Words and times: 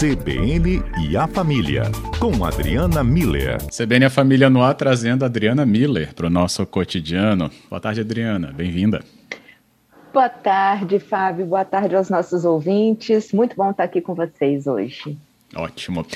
CBN 0.00 0.82
e 1.06 1.14
a 1.14 1.28
Família, 1.28 1.82
com 2.18 2.42
Adriana 2.42 3.04
Miller. 3.04 3.58
CBN 3.66 4.04
e 4.04 4.06
a 4.06 4.10
Família 4.10 4.48
no 4.48 4.62
ar, 4.62 4.74
trazendo 4.74 5.24
a 5.24 5.26
Adriana 5.26 5.66
Miller 5.66 6.14
para 6.14 6.26
o 6.26 6.30
nosso 6.30 6.64
cotidiano. 6.64 7.50
Boa 7.68 7.78
tarde, 7.78 8.00
Adriana. 8.00 8.50
Bem-vinda. 8.50 9.04
Boa 10.10 10.30
tarde, 10.30 10.98
Fábio. 10.98 11.44
Boa 11.44 11.66
tarde 11.66 11.94
aos 11.94 12.08
nossos 12.08 12.46
ouvintes. 12.46 13.30
Muito 13.30 13.54
bom 13.54 13.72
estar 13.72 13.84
aqui 13.84 14.00
com 14.00 14.14
vocês 14.14 14.66
hoje. 14.66 15.18
Ótimo. 15.54 16.06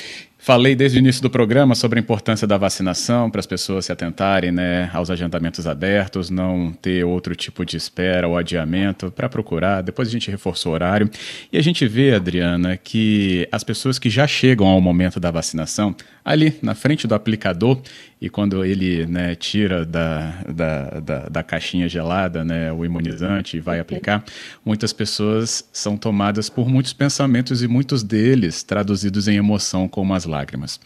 Falei 0.45 0.75
desde 0.75 0.99
o 0.99 1.01
início 1.01 1.23
do 1.23 1.29
programa 1.31 1.73
sobre 1.73 1.97
a 1.97 2.03
importância 2.03 2.45
da 2.45 2.55
vacinação 2.55 3.31
para 3.31 3.39
as 3.39 3.47
pessoas 3.47 3.85
se 3.85 3.91
atentarem 3.91 4.51
né, 4.51 4.91
aos 4.93 5.09
agendamentos 5.09 5.65
abertos, 5.65 6.29
não 6.29 6.71
ter 6.71 7.03
outro 7.03 7.35
tipo 7.35 7.65
de 7.65 7.75
espera 7.75 8.27
ou 8.27 8.37
adiamento 8.37 9.09
para 9.09 9.27
procurar. 9.27 9.81
Depois 9.81 10.07
a 10.07 10.11
gente 10.11 10.29
reforçou 10.29 10.71
o 10.71 10.75
horário. 10.75 11.09
E 11.51 11.57
a 11.57 11.63
gente 11.63 11.87
vê, 11.87 12.13
Adriana, 12.13 12.77
que 12.77 13.49
as 13.51 13.63
pessoas 13.63 13.97
que 13.97 14.07
já 14.07 14.27
chegam 14.27 14.67
ao 14.67 14.79
momento 14.79 15.19
da 15.19 15.31
vacinação, 15.31 15.95
ali 16.23 16.53
na 16.61 16.75
frente 16.75 17.07
do 17.07 17.15
aplicador, 17.15 17.81
e 18.21 18.29
quando 18.29 18.63
ele 18.63 19.05
né, 19.05 19.35
tira 19.35 19.85
da, 19.85 20.31
da, 20.47 20.99
da, 20.99 21.19
da, 21.29 21.43
caixinha 21.43 21.87
gelada 21.87 22.43
né, 22.43 22.71
o 22.71 22.85
imunizante 22.85 23.57
e 23.57 23.59
vai 23.59 23.79
aplicar, 23.79 24.23
muitas 24.63 24.93
pessoas 24.93 25.67
são 25.71 25.97
tomadas 25.97 26.49
por 26.49 26.67
muitos 26.67 26.93
pensamentos 26.93 27.61
e 27.61 27.67
muitos 27.67 28.03
deles 28.03 28.63
traduzidos 28.63 29.27
em 29.27 29.35
emoção, 29.35 29.87
como 29.87 30.13
as 30.13 30.25
lágrimas. 30.35 30.79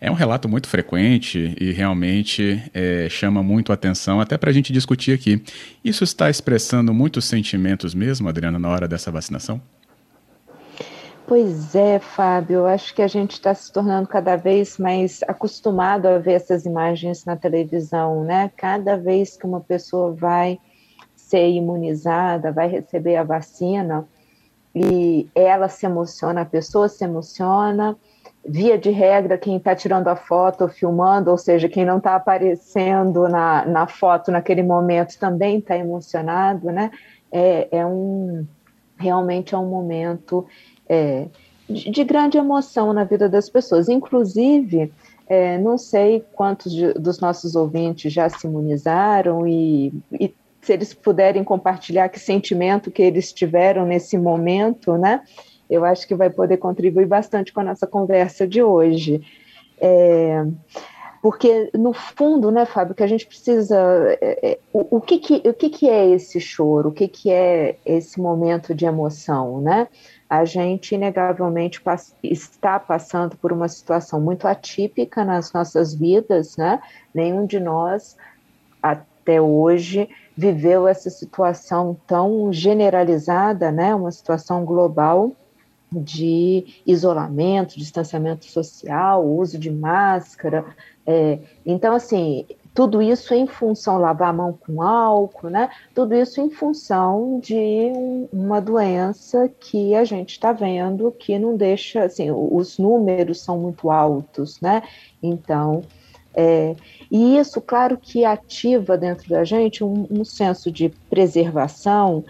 É 0.00 0.10
um 0.10 0.14
relato 0.14 0.48
muito 0.48 0.68
frequente 0.68 1.54
e 1.60 1.72
realmente 1.72 2.62
é, 2.72 3.08
chama 3.10 3.42
muito 3.42 3.72
atenção, 3.72 4.20
até 4.20 4.38
para 4.38 4.50
a 4.50 4.52
gente 4.52 4.72
discutir 4.72 5.12
aqui. 5.12 5.42
Isso 5.84 6.04
está 6.04 6.30
expressando 6.30 6.94
muitos 6.94 7.24
sentimentos 7.24 7.94
mesmo, 7.94 8.28
Adriana, 8.28 8.58
na 8.58 8.68
hora 8.68 8.86
dessa 8.86 9.10
vacinação? 9.10 9.60
Pois 11.26 11.74
é, 11.74 11.98
Fábio, 11.98 12.58
eu 12.58 12.66
acho 12.66 12.94
que 12.94 13.00
a 13.00 13.08
gente 13.08 13.32
está 13.32 13.54
se 13.54 13.72
tornando 13.72 14.08
cada 14.08 14.36
vez 14.36 14.76
mais 14.76 15.20
acostumado 15.26 16.06
a 16.06 16.18
ver 16.18 16.32
essas 16.32 16.66
imagens 16.66 17.24
na 17.24 17.36
televisão, 17.36 18.24
né? 18.24 18.50
Cada 18.56 18.96
vez 18.96 19.36
que 19.36 19.46
uma 19.46 19.60
pessoa 19.60 20.12
vai 20.12 20.58
ser 21.16 21.48
imunizada, 21.48 22.52
vai 22.52 22.68
receber 22.68 23.16
a 23.16 23.22
vacina, 23.22 24.06
e 24.74 25.28
ela 25.34 25.68
se 25.68 25.86
emociona, 25.86 26.42
a 26.42 26.46
pessoa 26.46 26.88
se 26.88 27.04
emociona, 27.04 27.96
via 28.46 28.76
de 28.76 28.90
regra, 28.90 29.38
quem 29.38 29.56
está 29.56 29.74
tirando 29.74 30.08
a 30.08 30.16
foto 30.16 30.62
ou 30.62 30.68
filmando, 30.68 31.30
ou 31.30 31.38
seja, 31.38 31.68
quem 31.68 31.84
não 31.84 31.98
está 31.98 32.16
aparecendo 32.16 33.28
na, 33.28 33.64
na 33.64 33.86
foto 33.86 34.32
naquele 34.32 34.62
momento 34.62 35.18
também 35.18 35.58
está 35.58 35.76
emocionado, 35.76 36.70
né? 36.70 36.90
É, 37.30 37.68
é 37.70 37.86
um 37.86 38.46
realmente 38.96 39.54
é 39.54 39.58
um 39.58 39.68
momento 39.68 40.46
é, 40.88 41.26
de, 41.68 41.90
de, 41.90 42.04
grande 42.04 42.38
emoção 42.38 42.92
na 42.92 43.04
vida 43.04 43.28
das 43.28 43.48
pessoas. 43.48 43.88
Inclusive, 43.88 44.92
é, 45.26 45.58
não 45.58 45.76
sei 45.78 46.24
quantos 46.32 46.72
de, 46.72 46.92
dos 46.94 47.20
nossos 47.20 47.56
ouvintes 47.56 48.12
já 48.12 48.28
se 48.28 48.46
imunizaram 48.46 49.46
e, 49.46 49.92
e 50.12 50.34
se 50.60 50.72
eles 50.72 50.94
puderem 50.94 51.42
compartilhar 51.42 52.08
que 52.08 52.20
sentimento 52.20 52.90
que 52.90 53.02
eles 53.02 53.32
tiveram 53.32 53.84
nesse 53.84 54.16
momento, 54.16 54.96
né? 54.96 55.22
Eu 55.72 55.84
acho 55.84 56.06
que 56.06 56.14
vai 56.14 56.28
poder 56.28 56.58
contribuir 56.58 57.06
bastante 57.06 57.52
com 57.52 57.60
a 57.60 57.64
nossa 57.64 57.86
conversa 57.86 58.46
de 58.46 58.62
hoje. 58.62 59.22
É, 59.80 60.44
porque, 61.22 61.70
no 61.72 61.92
fundo, 61.92 62.50
né, 62.50 62.66
Fábio, 62.66 62.96
que 62.96 63.02
a 63.02 63.06
gente 63.06 63.24
precisa. 63.24 63.78
É, 64.20 64.50
é, 64.50 64.58
o, 64.72 64.96
o, 64.96 65.00
que, 65.00 65.18
que, 65.18 65.48
o 65.48 65.54
que, 65.54 65.70
que 65.70 65.88
é 65.88 66.08
esse 66.08 66.40
choro? 66.40 66.88
O 66.88 66.92
que, 66.92 67.06
que 67.06 67.30
é 67.30 67.76
esse 67.86 68.20
momento 68.20 68.74
de 68.74 68.84
emoção, 68.84 69.60
né? 69.60 69.86
A 70.28 70.44
gente, 70.44 70.96
inegavelmente, 70.96 71.80
pass 71.80 72.12
está 72.24 72.80
passando 72.80 73.36
por 73.36 73.52
uma 73.52 73.68
situação 73.68 74.20
muito 74.20 74.48
atípica 74.48 75.24
nas 75.24 75.52
nossas 75.52 75.94
vidas, 75.94 76.56
né? 76.56 76.80
Nenhum 77.14 77.46
de 77.46 77.60
nós, 77.60 78.16
até 78.82 79.40
hoje, 79.40 80.08
viveu 80.36 80.88
essa 80.88 81.08
situação 81.08 81.96
tão 82.04 82.52
generalizada, 82.52 83.70
né? 83.70 83.94
Uma 83.94 84.10
situação 84.10 84.64
global 84.64 85.30
de 85.92 86.82
isolamento, 86.86 87.78
distanciamento 87.78 88.44
social, 88.46 89.26
uso 89.26 89.58
de 89.58 89.70
máscara, 89.70 90.64
é, 91.06 91.38
então, 91.66 91.94
assim, 91.94 92.46
tudo 92.74 93.02
isso 93.02 93.34
em 93.34 93.46
função 93.46 93.98
lavar 93.98 94.30
a 94.30 94.32
mão 94.32 94.52
com 94.52 94.82
álcool, 94.82 95.50
né? 95.50 95.68
Tudo 95.94 96.14
isso 96.14 96.40
em 96.40 96.50
função 96.50 97.38
de 97.40 97.56
um, 97.56 98.28
uma 98.32 98.60
doença 98.60 99.50
que 99.60 99.94
a 99.94 100.04
gente 100.04 100.30
está 100.30 100.52
vendo 100.52 101.10
que 101.12 101.38
não 101.38 101.56
deixa, 101.56 102.04
assim, 102.04 102.30
os 102.30 102.78
números 102.78 103.40
são 103.40 103.58
muito 103.58 103.90
altos, 103.90 104.60
né? 104.60 104.82
Então, 105.22 105.82
é, 106.34 106.74
e 107.10 107.36
isso, 107.36 107.60
claro, 107.60 107.98
que 107.98 108.24
ativa 108.24 108.96
dentro 108.96 109.28
da 109.28 109.44
gente 109.44 109.84
um, 109.84 110.06
um 110.10 110.24
senso 110.24 110.70
de 110.70 110.88
preservação 111.10 112.24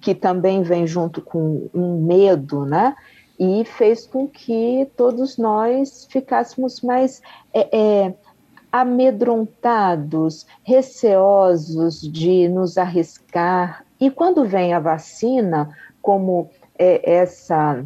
que 0.00 0.14
também 0.14 0.62
vem 0.62 0.86
junto 0.86 1.20
com 1.20 1.68
um 1.74 2.02
medo, 2.02 2.64
né? 2.64 2.94
e 3.40 3.64
fez 3.64 4.06
com 4.06 4.28
que 4.28 4.86
todos 4.98 5.38
nós 5.38 6.06
ficássemos 6.10 6.82
mais 6.82 7.22
é, 7.54 7.68
é, 7.72 8.14
amedrontados, 8.70 10.46
receosos 10.62 12.02
de 12.02 12.48
nos 12.48 12.76
arriscar. 12.76 13.82
E 13.98 14.10
quando 14.10 14.44
vem 14.44 14.74
a 14.74 14.78
vacina, 14.78 15.74
como 16.02 16.50
é, 16.78 17.00
essa, 17.10 17.82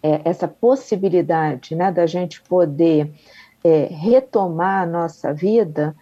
é, 0.00 0.20
essa 0.24 0.46
possibilidade 0.46 1.74
né, 1.74 1.90
da 1.90 2.06
gente 2.06 2.40
poder 2.42 3.12
é, 3.64 3.88
retomar 3.90 4.84
a 4.84 4.86
nossa 4.86 5.34
vida, 5.34 5.96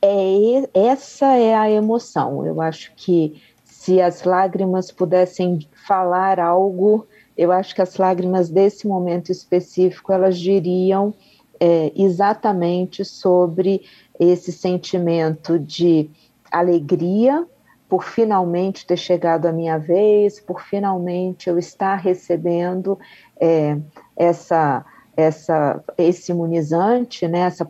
é, 0.00 0.70
essa 0.72 1.36
é 1.36 1.54
a 1.54 1.70
emoção. 1.70 2.46
Eu 2.46 2.62
acho 2.62 2.92
que 2.96 3.42
se 3.80 3.98
as 3.98 4.24
lágrimas 4.24 4.90
pudessem 4.90 5.66
falar 5.86 6.38
algo 6.38 7.06
eu 7.34 7.50
acho 7.50 7.74
que 7.74 7.80
as 7.80 7.96
lágrimas 7.96 8.50
desse 8.50 8.86
momento 8.86 9.32
específico 9.32 10.12
elas 10.12 10.38
diriam 10.38 11.14
é, 11.58 11.90
exatamente 11.96 13.06
sobre 13.06 13.80
esse 14.18 14.52
sentimento 14.52 15.58
de 15.58 16.10
alegria 16.52 17.46
por 17.88 18.04
finalmente 18.04 18.86
ter 18.86 18.98
chegado 18.98 19.46
a 19.46 19.52
minha 19.52 19.78
vez, 19.78 20.38
por 20.38 20.60
finalmente 20.60 21.48
eu 21.48 21.58
estar 21.58 21.96
recebendo 21.96 22.98
é, 23.40 23.78
essa, 24.14 24.84
essa, 25.16 25.82
esse 25.96 26.32
imunizante, 26.32 27.26
né, 27.26 27.40
essa, 27.40 27.66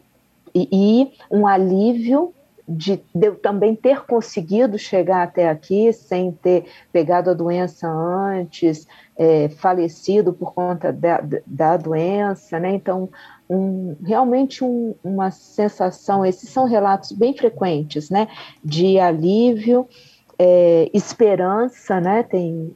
e, 0.53 0.69
e 0.72 1.12
um 1.31 1.47
alívio 1.47 2.34
de, 2.70 3.03
de, 3.12 3.26
eu 3.26 3.34
também 3.34 3.75
ter 3.75 4.03
conseguido 4.03 4.78
chegar 4.78 5.25
até 5.25 5.48
aqui 5.48 5.92
sem 5.92 6.31
ter 6.31 6.66
pegado 6.92 7.31
a 7.31 7.34
doença 7.34 7.88
antes, 7.88 8.86
é, 9.19 9.48
falecido 9.48 10.32
por 10.32 10.54
conta 10.54 10.92
da, 10.92 11.20
da 11.44 11.76
doença, 11.76 12.60
né? 12.60 12.72
Então, 12.72 13.09
um, 13.48 13.97
realmente 14.04 14.62
um, 14.62 14.94
uma 15.03 15.32
sensação, 15.32 16.25
esses 16.25 16.48
são 16.48 16.64
relatos 16.64 17.10
bem 17.10 17.36
frequentes, 17.36 18.09
né? 18.09 18.28
De 18.62 19.00
alívio, 19.00 19.88
é, 20.38 20.88
esperança, 20.94 22.00
né? 22.00 22.22
Tem 22.22 22.72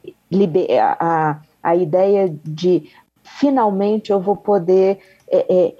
a, 0.99 1.39
a 1.63 1.75
ideia 1.75 2.35
de 2.43 2.91
finalmente 3.23 4.11
eu 4.11 4.19
vou 4.19 4.35
poder 4.35 4.99
é, 5.31 5.45
é 5.49 5.73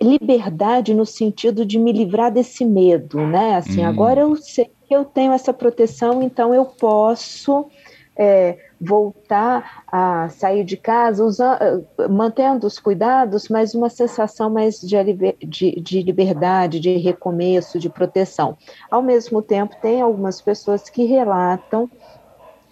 liberdade 0.00 0.94
no 0.94 1.04
sentido 1.04 1.64
de 1.64 1.78
me 1.78 1.92
livrar 1.92 2.30
desse 2.32 2.64
medo, 2.64 3.26
né? 3.26 3.56
Assim, 3.56 3.82
hum. 3.82 3.88
agora 3.88 4.20
eu 4.20 4.36
sei 4.36 4.70
que 4.86 4.94
eu 4.94 5.04
tenho 5.04 5.32
essa 5.32 5.52
proteção, 5.52 6.22
então 6.22 6.54
eu 6.54 6.64
posso 6.64 7.66
é, 8.16 8.58
voltar 8.80 9.84
a 9.86 10.28
sair 10.28 10.64
de 10.64 10.76
casa, 10.76 11.24
usando, 11.24 11.86
mantendo 12.10 12.66
os 12.66 12.78
cuidados, 12.78 13.48
mas 13.48 13.74
uma 13.74 13.88
sensação 13.88 14.50
mais 14.50 14.80
de, 14.80 14.96
de, 15.46 15.80
de 15.80 16.02
liberdade, 16.02 16.80
de 16.80 16.96
recomeço, 16.96 17.78
de 17.78 17.88
proteção. 17.88 18.56
Ao 18.90 19.02
mesmo 19.02 19.40
tempo, 19.40 19.74
tem 19.80 20.00
algumas 20.00 20.40
pessoas 20.40 20.88
que 20.90 21.04
relatam 21.04 21.88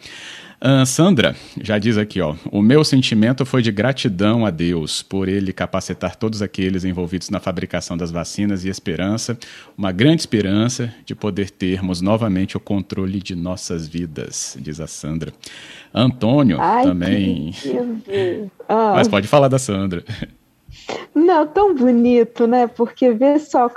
Uh, 0.63 0.85
Sandra 0.85 1.35
já 1.59 1.77
diz 1.77 1.97
aqui, 1.97 2.21
ó, 2.21 2.35
o 2.49 2.61
meu 2.61 2.85
sentimento 2.85 3.45
foi 3.45 3.61
de 3.61 3.69
gratidão 3.69 4.45
a 4.45 4.49
Deus 4.49 5.03
por 5.03 5.27
ele 5.27 5.51
capacitar 5.51 6.15
todos 6.15 6.41
aqueles 6.41 6.85
envolvidos 6.85 7.29
na 7.29 7.41
fabricação 7.41 7.97
das 7.97 8.11
vacinas 8.11 8.63
e 8.63 8.69
esperança, 8.69 9.37
uma 9.77 9.91
grande 9.91 10.21
esperança 10.21 10.93
de 11.05 11.13
poder 11.13 11.49
termos 11.49 11.99
novamente 11.99 12.55
o 12.55 12.61
controle 12.61 13.19
de 13.19 13.35
nossas 13.35 13.89
vidas, 13.89 14.57
diz 14.57 14.79
a 14.79 14.87
Sandra. 14.87 15.33
Antônio 15.93 16.57
Ai, 16.61 16.85
também. 16.85 17.53
Ah. 18.69 18.93
Mas 18.95 19.09
pode 19.09 19.27
falar 19.27 19.49
da 19.49 19.59
Sandra. 19.59 20.01
Não, 21.13 21.45
tão 21.45 21.75
bonito, 21.75 22.47
né? 22.47 22.67
Porque 22.67 23.11
vê 23.11 23.37
só, 23.37 23.69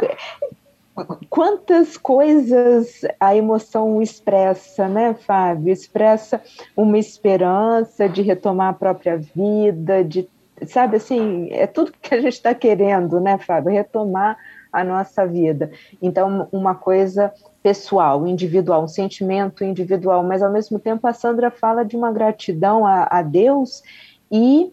quantas 1.28 1.96
coisas 1.96 3.02
a 3.20 3.34
emoção 3.34 4.00
expressa, 4.00 4.88
né, 4.88 5.14
Fábio? 5.14 5.72
Expressa 5.72 6.42
uma 6.76 6.98
esperança 6.98 8.08
de 8.08 8.22
retomar 8.22 8.68
a 8.70 8.72
própria 8.72 9.16
vida, 9.16 10.02
de, 10.02 10.28
sabe 10.66 10.96
assim, 10.96 11.48
é 11.50 11.66
tudo 11.66 11.92
que 12.00 12.14
a 12.14 12.20
gente 12.20 12.34
está 12.34 12.54
querendo, 12.54 13.20
né, 13.20 13.38
Fábio? 13.38 13.72
Retomar 13.72 14.38
a 14.72 14.84
nossa 14.84 15.26
vida. 15.26 15.70
Então, 16.02 16.48
uma 16.52 16.74
coisa 16.74 17.32
pessoal, 17.62 18.26
individual, 18.26 18.84
um 18.84 18.88
sentimento 18.88 19.64
individual, 19.64 20.22
mas 20.22 20.42
ao 20.42 20.52
mesmo 20.52 20.78
tempo 20.78 21.06
a 21.06 21.12
Sandra 21.12 21.50
fala 21.50 21.84
de 21.84 21.96
uma 21.96 22.12
gratidão 22.12 22.86
a, 22.86 23.08
a 23.10 23.22
Deus 23.22 23.82
e 24.30 24.72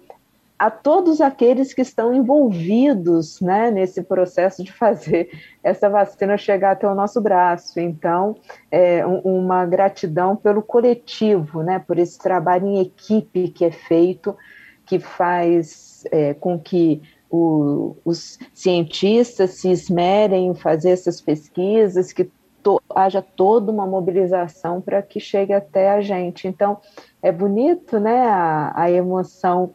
a 0.63 0.71
todos 0.71 1.19
aqueles 1.19 1.74
que 1.74 1.81
estão 1.81 2.13
envolvidos 2.13 3.42
né, 3.42 3.69
nesse 3.69 4.01
processo 4.01 4.63
de 4.63 4.71
fazer 4.71 5.30
essa 5.62 5.89
vacina 5.89 6.38
chegar 6.38 6.71
até 6.71 6.88
o 6.88 6.95
nosso 6.95 7.19
braço. 7.19 7.81
Então, 7.81 8.38
é, 8.71 9.06
uma 9.06 9.65
gratidão 9.65 10.38
pelo 10.38 10.62
coletivo, 10.62 11.62
né, 11.63 11.80
por 11.80 12.00
esse 12.00 12.18
trabalho 12.18 12.65
em 12.65 12.80
equipe 12.80 13.50
que 13.50 13.65
é 13.65 13.71
feito, 13.71 14.38
que 14.86 15.00
faz 15.00 16.06
é, 16.10 16.33
com 16.33 16.57
que 16.57 17.01
o, 17.30 17.98
os 18.06 18.39
cientistas 18.54 19.56
se 19.56 19.69
esmerem 19.69 20.48
em 20.48 20.56
fazer 20.56 20.92
essas 20.92 21.19
pesquisas, 21.19 22.13
que 22.13 22.31
to, 22.63 22.81
haja 22.95 23.21
toda 23.21 23.69
uma 23.69 23.86
mobilização 23.86 24.80
para 24.80 25.01
que 25.01 25.19
chegue 25.19 25.51
até 25.51 25.92
a 25.92 26.00
gente. 26.00 26.48
Então, 26.48 26.77
é 27.21 27.33
bonito 27.33 28.00
né, 28.00 28.27
a, 28.27 28.71
a 28.74 28.89
emoção 28.89 29.74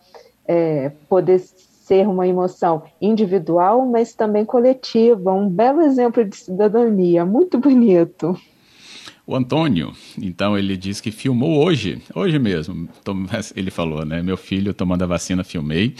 é, 0.49 0.91
poder 1.09 1.39
ser 1.39 2.09
uma 2.09 2.27
emoção 2.27 2.83
individual, 3.01 3.87
mas 3.87 4.15
também 4.15 4.45
coletiva, 4.45 5.33
um 5.33 5.49
belo 5.49 5.83
exemplo 5.83 6.25
de 6.25 6.37
cidadania, 6.37 7.25
muito 7.25 7.59
bonito. 7.59 8.37
O 9.27 9.37
Antônio, 9.37 9.93
então, 10.21 10.57
ele 10.57 10.75
diz 10.75 11.03
que 11.03 11.11
filmou 11.11 11.63
hoje, 11.63 12.03
hoje 12.15 12.39
mesmo. 12.39 12.89
Ele 13.55 13.71
falou, 13.71 14.03
né? 14.05 14.23
Meu 14.23 14.39
filho 14.39 14.73
tomando 14.73 15.03
a 15.03 15.07
vacina, 15.07 15.45
filmei 15.45 15.95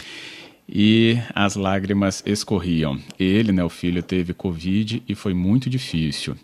e 0.67 1.17
as 1.33 1.55
lágrimas 1.55 2.23
escorriam. 2.25 2.99
Ele, 3.19 3.51
né, 3.51 3.63
o 3.63 3.69
filho, 3.69 4.03
teve 4.03 4.33
Covid 4.33 5.01
e 5.07 5.15
foi 5.15 5.33
muito 5.33 5.69
difícil. 5.69 6.35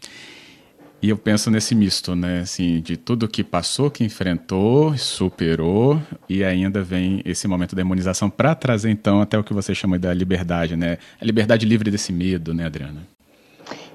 E 1.01 1.09
eu 1.09 1.17
penso 1.17 1.51
nesse 1.51 1.75
misto, 1.75 2.15
né? 2.15 2.39
Assim, 2.39 2.79
de 2.81 2.97
tudo 2.97 3.27
que 3.27 3.43
passou, 3.43 3.91
que 3.91 4.03
enfrentou, 4.03 4.97
superou, 4.97 6.01
e 6.27 6.43
ainda 6.43 6.81
vem 6.81 7.21
esse 7.25 7.47
momento 7.47 7.75
da 7.75 7.81
imunização 7.81 8.29
para 8.29 8.55
trazer, 8.55 8.89
então, 8.89 9.21
até 9.21 9.37
o 9.37 9.43
que 9.43 9.53
você 9.53 9.75
chama 9.75 9.99
da 9.99 10.13
liberdade, 10.13 10.75
né? 10.75 10.97
A 11.21 11.25
liberdade 11.25 11.65
livre 11.65 11.91
desse 11.91 12.11
medo, 12.11 12.53
né, 12.53 12.65
Adriana? 12.65 13.07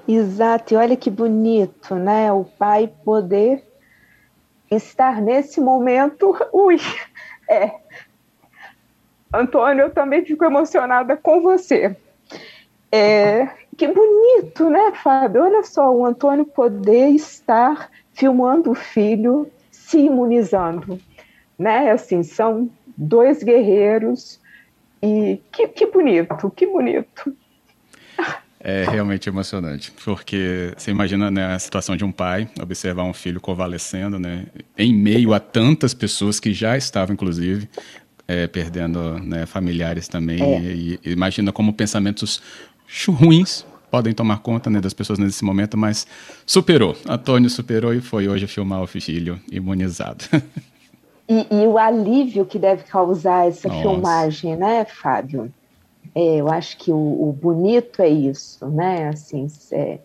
Exato, 0.07 0.73
e 0.73 0.77
olha 0.77 0.95
que 0.95 1.09
bonito, 1.09 1.95
né? 1.95 2.31
O 2.31 2.45
pai 2.45 2.89
poder 3.03 3.63
estar 4.69 5.21
nesse 5.21 5.59
momento. 5.59 6.35
Ui, 6.53 6.77
é. 7.49 7.71
Antônio, 9.33 9.83
eu 9.83 9.89
também 9.89 10.25
fico 10.25 10.43
emocionada 10.43 11.15
com 11.15 11.41
você. 11.41 11.95
É, 12.91 13.47
que 13.81 13.87
bonito, 13.87 14.69
né, 14.69 14.91
Fábio? 14.93 15.41
Olha 15.41 15.63
só, 15.63 15.91
o 15.91 16.05
Antônio 16.05 16.45
poder 16.45 17.09
estar 17.09 17.89
filmando 18.13 18.69
o 18.69 18.75
filho 18.75 19.49
se 19.71 19.97
imunizando, 19.97 20.99
né? 21.57 21.89
Assim, 21.89 22.21
são 22.21 22.69
dois 22.95 23.41
guerreiros 23.41 24.39
e 25.01 25.41
que, 25.51 25.67
que 25.69 25.87
bonito, 25.87 26.51
que 26.51 26.67
bonito. 26.67 27.35
É 28.59 28.85
realmente 28.87 29.27
emocionante, 29.27 29.91
porque 30.05 30.71
você 30.77 30.91
imagina 30.91 31.31
né, 31.31 31.55
a 31.55 31.57
situação 31.57 31.97
de 31.97 32.05
um 32.05 32.11
pai 32.11 32.47
observar 32.61 33.05
um 33.05 33.13
filho 33.13 33.41
convalescendo, 33.41 34.19
né, 34.19 34.45
em 34.77 34.93
meio 34.93 35.33
a 35.33 35.39
tantas 35.39 35.95
pessoas 35.95 36.39
que 36.39 36.53
já 36.53 36.77
estavam, 36.77 37.15
inclusive, 37.15 37.67
é, 38.27 38.45
perdendo 38.45 39.17
né, 39.17 39.47
familiares 39.47 40.07
também. 40.07 40.39
É. 40.39 40.59
E, 40.59 40.99
e, 41.03 41.11
imagina 41.13 41.51
como 41.51 41.73
pensamentos 41.73 42.39
ruins 43.07 43.65
podem 43.91 44.13
tomar 44.13 44.39
conta 44.39 44.69
né, 44.69 44.79
das 44.79 44.93
pessoas 44.93 45.19
nesse 45.19 45.43
momento, 45.43 45.77
mas 45.77 46.07
superou. 46.45 46.95
Antônio 47.07 47.49
superou 47.49 47.93
e 47.93 47.99
foi 47.99 48.29
hoje 48.29 48.47
filmar 48.47 48.81
o 48.81 48.87
filho 48.87 49.39
imunizado. 49.51 50.23
E, 51.29 51.47
e 51.49 51.65
o 51.65 51.77
alívio 51.77 52.45
que 52.45 52.59
deve 52.59 52.83
causar 52.83 53.47
essa 53.47 53.69
Nossa. 53.69 53.81
filmagem, 53.81 54.55
né, 54.57 54.83
Fábio? 54.83 55.53
É, 56.13 56.37
eu 56.37 56.49
acho 56.49 56.77
que 56.77 56.91
o, 56.91 56.95
o, 56.95 57.31
bonito 57.31 58.01
é 58.01 58.09
isso, 58.09 58.67
né? 58.67 59.07
Assim, 59.07 59.47
é, 59.71 59.99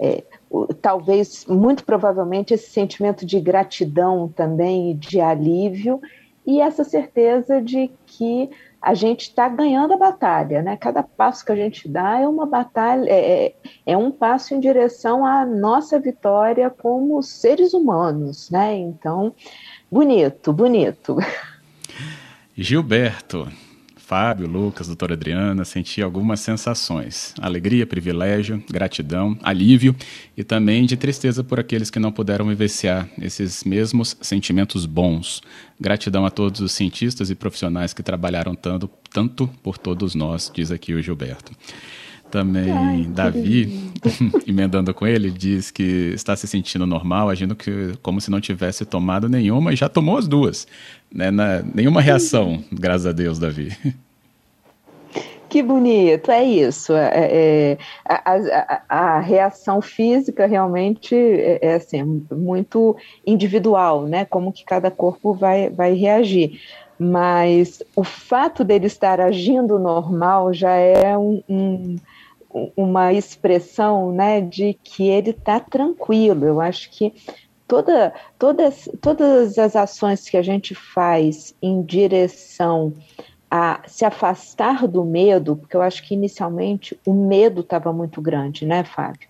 é, 0.00 0.24
o, 0.50 0.66
talvez, 0.74 1.46
muito 1.46 1.84
provavelmente, 1.84 2.54
esse 2.54 2.70
sentimento 2.70 3.24
de 3.24 3.38
gratidão 3.38 4.28
também 4.28 4.96
de 4.96 5.20
alívio 5.20 6.00
e 6.44 6.60
essa 6.60 6.82
certeza 6.82 7.62
de 7.62 7.88
que 8.06 8.50
a 8.82 8.94
gente 8.94 9.22
está 9.22 9.48
ganhando 9.48 9.94
a 9.94 9.96
batalha, 9.96 10.60
né? 10.60 10.76
Cada 10.76 11.04
passo 11.04 11.44
que 11.44 11.52
a 11.52 11.56
gente 11.56 11.88
dá 11.88 12.18
é 12.18 12.26
uma 12.26 12.44
batalha, 12.44 13.08
é, 13.08 13.46
é, 13.46 13.54
é 13.86 13.96
um 13.96 14.10
passo 14.10 14.54
em 14.54 14.60
direção 14.60 15.24
à 15.24 15.46
nossa 15.46 16.00
vitória 16.00 16.68
como 16.68 17.22
seres 17.22 17.72
humanos, 17.72 18.50
né? 18.50 18.74
Então, 18.74 19.32
bonito, 19.88 20.52
bonito. 20.52 21.16
Gilberto, 22.56 23.48
Fábio, 24.04 24.48
Lucas, 24.48 24.88
doutora 24.88 25.14
Adriana, 25.14 25.64
senti 25.64 26.02
algumas 26.02 26.40
sensações: 26.40 27.32
alegria, 27.40 27.86
privilégio, 27.86 28.62
gratidão, 28.68 29.38
alívio 29.42 29.94
e 30.36 30.42
também 30.42 30.84
de 30.84 30.96
tristeza 30.96 31.44
por 31.44 31.60
aqueles 31.60 31.88
que 31.88 32.00
não 32.00 32.10
puderam 32.10 32.46
vivenciar 32.48 33.08
esses 33.20 33.62
mesmos 33.64 34.16
sentimentos 34.20 34.86
bons. 34.86 35.40
Gratidão 35.80 36.26
a 36.26 36.30
todos 36.30 36.60
os 36.60 36.72
cientistas 36.72 37.30
e 37.30 37.34
profissionais 37.34 37.94
que 37.94 38.02
trabalharam 38.02 38.54
tanto, 38.54 38.90
tanto 39.10 39.48
por 39.62 39.78
todos 39.78 40.14
nós, 40.14 40.50
diz 40.52 40.70
aqui 40.70 40.92
o 40.94 41.00
Gilberto. 41.00 41.52
Também 42.32 42.72
Ai, 42.72 43.04
Davi, 43.10 43.92
emendando 44.48 44.94
com 44.94 45.06
ele, 45.06 45.30
diz 45.30 45.70
que 45.70 46.12
está 46.14 46.34
se 46.34 46.48
sentindo 46.48 46.86
normal, 46.86 47.28
agindo 47.28 47.54
que, 47.54 47.92
como 48.00 48.22
se 48.22 48.30
não 48.30 48.40
tivesse 48.40 48.86
tomado 48.86 49.28
nenhuma 49.28 49.70
e 49.70 49.76
já 49.76 49.86
tomou 49.86 50.16
as 50.16 50.26
duas. 50.26 50.66
Né? 51.14 51.30
Na, 51.30 51.62
nenhuma 51.62 52.00
reação, 52.00 52.64
graças 52.72 53.06
a 53.06 53.12
Deus, 53.12 53.38
Davi. 53.38 53.76
Que 55.50 55.62
bonito, 55.62 56.30
é 56.30 56.42
isso. 56.42 56.94
É, 56.94 57.10
é, 57.12 57.78
a, 58.08 58.82
a, 58.88 59.16
a, 59.16 59.20
reação 59.20 59.82
física 59.82 60.46
realmente 60.46 61.14
é, 61.14 61.58
é, 61.60 61.74
assim, 61.74 62.24
muito 62.32 62.96
individual, 63.26 64.06
né? 64.06 64.24
Como 64.24 64.50
que 64.50 64.64
cada 64.64 64.90
corpo 64.90 65.34
vai, 65.34 65.68
vai 65.68 65.92
reagir. 65.92 66.58
Mas 66.98 67.82
o 67.94 68.02
fato 68.02 68.64
dele 68.64 68.86
estar 68.86 69.20
agindo 69.20 69.78
normal 69.78 70.54
já 70.54 70.72
é 70.72 71.18
um, 71.18 71.42
um 71.46 71.96
uma 72.76 73.12
expressão 73.12 74.12
né, 74.12 74.40
de 74.40 74.74
que 74.82 75.08
ele 75.08 75.30
está 75.30 75.58
tranquilo. 75.60 76.44
Eu 76.44 76.60
acho 76.60 76.90
que 76.90 77.12
toda, 77.66 78.12
todas, 78.38 78.88
todas 79.00 79.58
as 79.58 79.74
ações 79.74 80.28
que 80.28 80.36
a 80.36 80.42
gente 80.42 80.74
faz 80.74 81.54
em 81.62 81.82
direção 81.82 82.92
a 83.50 83.82
se 83.86 84.04
afastar 84.04 84.86
do 84.88 85.04
medo, 85.04 85.56
porque 85.56 85.76
eu 85.76 85.82
acho 85.82 86.02
que 86.02 86.14
inicialmente 86.14 86.98
o 87.06 87.12
medo 87.12 87.60
estava 87.60 87.92
muito 87.92 88.20
grande, 88.20 88.64
né, 88.64 88.82
Fábio? 88.82 89.28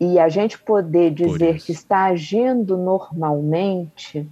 E 0.00 0.16
a 0.18 0.28
gente 0.28 0.56
poder 0.60 1.12
dizer 1.12 1.60
que 1.60 1.72
está 1.72 2.04
agindo 2.04 2.76
normalmente, 2.76 4.28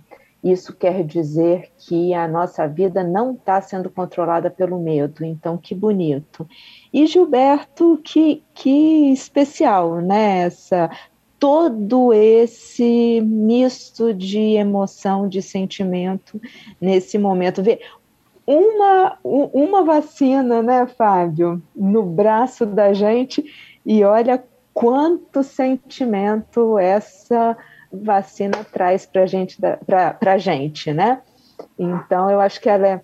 isso 0.51 0.75
quer 0.75 1.05
dizer 1.05 1.71
que 1.79 2.13
a 2.15 2.29
nossa 2.29 2.67
vida 2.67 3.03
não 3.03 3.33
está 3.33 3.61
sendo 3.61 3.91
controlada 3.91 4.51
pelo 4.51 4.79
medo. 4.79 5.25
Então, 5.25 5.57
que 5.57 5.75
bonito. 5.75 6.47
E 6.93 7.07
Gilberto, 7.07 8.01
que, 8.05 8.43
que 8.55 9.13
especial, 9.13 10.01
né? 10.01 10.41
Essa, 10.41 10.91
todo 11.39 12.13
esse 12.13 13.21
misto 13.23 14.13
de 14.13 14.55
emoção, 14.55 15.29
de 15.29 15.43
sentimento 15.43 16.41
nesse 16.81 17.19
momento. 17.19 17.63
Vê, 17.63 17.81
uma, 18.47 19.19
uma 19.25 19.85
vacina, 19.85 20.63
né, 20.63 20.87
Fábio, 20.87 21.61
no 21.75 22.03
braço 22.05 22.65
da 22.65 22.93
gente, 22.93 23.45
e 23.85 24.05
olha 24.05 24.43
quanto 24.73 25.43
sentimento 25.43 26.79
essa 26.79 27.57
vacina 28.03 28.65
traz 28.73 29.07
para 29.07 29.27
gente, 29.27 29.59
a 29.65 30.39
gente, 30.39 30.93
né? 30.93 31.21
Então, 31.79 32.31
eu 32.31 32.41
acho 32.41 32.61
que 32.61 32.69
ela 32.69 32.87
é 32.87 33.01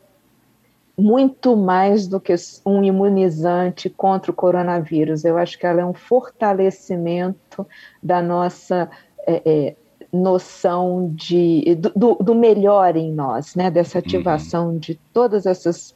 muito 0.96 1.56
mais 1.56 2.06
do 2.06 2.20
que 2.20 2.34
um 2.66 2.82
imunizante 2.82 3.88
contra 3.88 4.30
o 4.30 4.34
coronavírus. 4.34 5.24
Eu 5.24 5.38
acho 5.38 5.58
que 5.58 5.66
ela 5.66 5.80
é 5.80 5.84
um 5.84 5.94
fortalecimento 5.94 7.66
da 8.02 8.20
nossa 8.20 8.90
é, 9.26 9.42
é, 9.44 9.76
noção 10.12 11.10
de, 11.14 11.74
do, 11.96 12.14
do, 12.16 12.34
melhor 12.34 12.96
em 12.96 13.10
nós, 13.10 13.54
né? 13.54 13.70
Dessa 13.70 13.98
uhum. 13.98 14.04
ativação 14.04 14.68
uhum. 14.68 14.78
de 14.78 14.94
todos 15.12 15.46
esses 15.46 15.94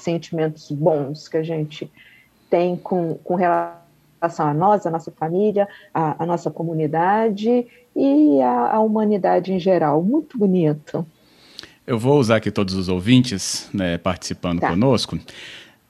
sentimentos 0.00 0.70
bons 0.70 1.28
que 1.28 1.36
a 1.36 1.42
gente 1.42 1.90
tem 2.48 2.76
com, 2.76 3.14
com 3.24 3.34
relação 3.34 3.83
a 4.24 4.54
nós, 4.54 4.86
a 4.86 4.90
nossa 4.90 5.10
família, 5.10 5.68
a, 5.92 6.22
a 6.22 6.26
nossa 6.26 6.50
comunidade 6.50 7.66
e 7.94 8.40
a, 8.42 8.74
a 8.74 8.80
humanidade 8.80 9.52
em 9.52 9.58
geral. 9.58 10.02
Muito 10.02 10.38
bonito. 10.38 11.06
Eu 11.86 11.98
vou 11.98 12.18
usar 12.18 12.36
aqui 12.36 12.50
todos 12.50 12.74
os 12.74 12.88
ouvintes 12.88 13.68
né, 13.72 13.98
participando 13.98 14.60
tá. 14.60 14.70
conosco. 14.70 15.18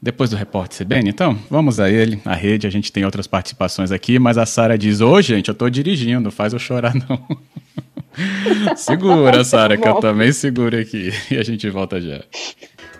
Depois 0.02 0.28
do 0.28 0.36
repórter 0.36 0.86
CBN, 0.86 1.08
então, 1.08 1.38
vamos 1.48 1.80
a 1.80 1.88
ele, 1.88 2.20
a 2.26 2.34
rede, 2.34 2.66
a 2.66 2.70
gente 2.70 2.92
tem 2.92 3.06
outras 3.06 3.26
participações 3.26 3.90
aqui, 3.90 4.18
mas 4.18 4.36
a 4.36 4.44
Sara 4.44 4.76
diz, 4.76 5.00
ô 5.00 5.18
gente, 5.22 5.48
eu 5.48 5.54
tô 5.54 5.70
dirigindo, 5.70 6.30
faz 6.30 6.52
eu 6.52 6.58
chorar 6.58 6.92
não. 6.94 7.26
Segura, 8.76 9.42
Sara, 9.44 9.76
que 9.76 9.88
eu 9.88 9.94
também 9.96 10.32
seguro 10.32 10.78
aqui. 10.78 11.10
E 11.30 11.36
a 11.36 11.42
gente 11.42 11.68
volta 11.70 12.00
já. 12.00 12.22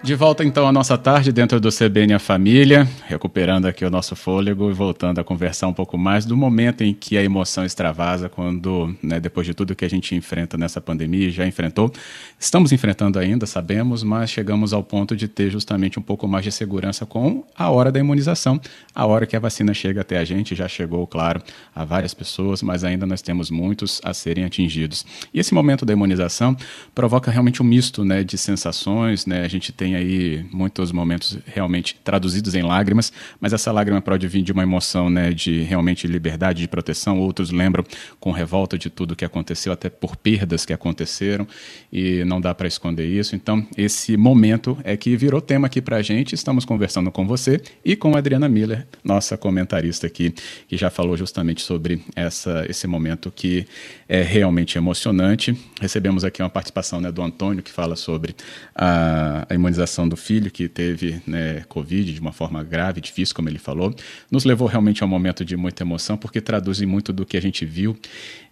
De 0.05 0.15
volta 0.15 0.45
então 0.45 0.69
à 0.69 0.73
nossa 0.73 0.99
tarde 0.99 1.33
dentro 1.33 1.59
do 1.59 1.71
CBN 1.71 2.13
A 2.13 2.19
Família, 2.19 2.87
recuperando 3.07 3.65
aqui 3.65 3.87
o 3.87 3.91
nosso 3.91 4.15
fôlego 4.15 4.69
e 4.69 4.73
voltando 4.75 5.19
a 5.19 5.25
conversar 5.25 5.67
um 5.67 5.73
pouco 5.73 5.97
mais 5.97 6.27
do 6.27 6.37
momento 6.37 6.85
em 6.85 6.93
que 6.93 7.17
a 7.17 7.23
emoção 7.23 7.65
extravasa 7.65 8.29
quando, 8.29 8.95
né, 9.03 9.19
depois 9.19 9.47
de 9.47 9.55
tudo 9.55 9.75
que 9.75 9.83
a 9.83 9.89
gente 9.89 10.15
enfrenta 10.15 10.59
nessa 10.59 10.79
pandemia, 10.79 11.31
já 11.31 11.47
enfrentou, 11.47 11.91
estamos 12.39 12.71
enfrentando 12.71 13.19
ainda, 13.19 13.47
sabemos, 13.47 14.03
mas 14.03 14.29
chegamos 14.29 14.75
ao 14.75 14.83
ponto 14.83 15.17
de 15.17 15.27
ter 15.27 15.49
justamente 15.49 15.99
um 15.99 16.03
pouco 16.03 16.29
mais 16.29 16.45
de 16.45 16.53
segurança 16.53 17.07
com 17.07 17.43
a 17.57 17.71
hora 17.71 17.91
da 17.91 17.99
imunização, 17.99 18.61
a 18.95 19.07
hora 19.07 19.25
que 19.25 19.35
a 19.35 19.41
vacina 19.41 19.73
chega 19.73 20.03
até 20.03 20.19
a 20.19 20.25
gente, 20.25 20.55
já 20.55 20.69
chegou, 20.69 21.07
claro, 21.07 21.43
a 21.75 21.83
várias 21.83 22.13
pessoas, 22.13 22.63
mas 22.63 22.85
ainda 22.85 23.07
nós 23.07 23.23
temos 23.23 23.51
muitos 23.51 24.03
a 24.05 24.13
serem 24.13 24.45
atingidos. 24.45 25.07
E 25.33 25.41
esse 25.41 25.55
momento 25.55 25.87
da 25.87 25.95
imunização 25.95 26.55
provoca 26.95 27.31
realmente 27.31 27.63
um 27.63 27.67
misto, 27.67 28.05
né, 28.05 28.23
de 28.23 28.37
sensações, 28.37 29.25
né, 29.25 29.43
a 29.43 29.49
gente 29.49 29.73
tem 29.73 29.94
aí 29.95 30.45
muitos 30.53 30.93
momentos 30.93 31.39
realmente 31.47 31.97
traduzidos 32.03 32.55
em 32.55 32.63
lágrimas, 32.63 33.13
mas 33.41 33.53
essa 33.53 33.73
lágrima 33.73 34.01
pode 34.01 34.27
vir 34.29 34.43
de 34.43 34.53
uma 34.53 34.63
emoção 34.63 35.09
né, 35.09 35.33
de 35.33 35.63
realmente 35.63 36.07
liberdade, 36.07 36.61
de 36.61 36.69
proteção. 36.69 37.19
Outros 37.19 37.51
lembram 37.51 37.85
com 38.21 38.31
revolta 38.31 38.77
de 38.77 38.91
tudo 38.91 39.17
que 39.17 39.25
aconteceu, 39.25 39.73
até 39.73 39.89
por 39.89 40.17
perdas 40.17 40.67
que 40.67 40.73
aconteceram, 40.73 41.47
e 41.93 42.25
não 42.25 42.41
dá 42.41 42.55
para 42.55 42.67
esconder 42.67 43.07
isso. 43.07 43.37
Então, 43.37 43.67
esse 43.77 44.17
momento 44.17 44.77
é 44.85 44.97
que 44.97 45.17
virou 45.17 45.41
tema 45.41 45.67
aqui 45.67 45.81
para 45.81 45.97
a 45.97 46.03
gente. 46.03 46.35
Estamos 46.35 46.65
conversando 46.65 47.11
com 47.11 47.27
você 47.27 47.61
e 47.85 47.97
com 47.97 48.15
a 48.15 48.19
Adriana 48.19 48.49
Miller, 48.49 48.87
nossa 49.03 49.37
comentarista 49.37 50.07
aqui, 50.07 50.35
que 50.69 50.77
já 50.77 50.91
falou 50.91 51.17
justamente 51.17 51.63
sobre 51.63 52.03
essa, 52.17 52.67
esse 52.69 52.87
momento 52.87 53.31
que 53.31 53.67
é 54.09 54.23
realmente 54.23 54.77
emocionante. 54.77 55.57
Recebemos 55.81 56.25
aqui 56.25 56.43
uma 56.43 56.51
participação 56.51 57.01
né, 57.01 57.11
do 57.11 57.23
Antônio, 57.23 57.63
que 57.63 57.71
fala 57.71 57.97
sobre 57.97 58.35
a, 58.75 59.47
a 59.49 59.55
imunização 59.55 59.84
do 60.09 60.17
filho, 60.17 60.51
que 60.51 60.69
teve 60.69 61.21
né, 61.27 61.65
Covid 61.69 62.13
de 62.13 62.21
uma 62.21 62.33
forma 62.33 62.63
grave, 62.63 63.01
difícil, 63.01 63.35
como 63.35 63.49
ele 63.49 63.59
falou, 63.59 63.95
nos 64.31 64.45
levou 64.45 64.67
realmente 64.69 65.03
a 65.03 65.07
um 65.07 65.09
momento 65.09 65.45
de 65.45 65.57
muita 65.57 65.83
emoção, 65.83 66.17
porque 66.17 66.41
traduz 66.41 66.81
muito 66.83 67.13
do 67.13 67.25
que 67.25 67.37
a 67.37 67.43
gente 67.43 67.65
viu 67.65 67.97